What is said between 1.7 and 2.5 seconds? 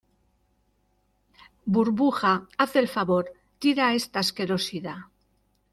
burbuja,